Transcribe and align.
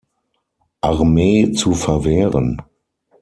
Armee 0.81 1.51
zu 1.53 1.75
verwehren. 1.75 2.59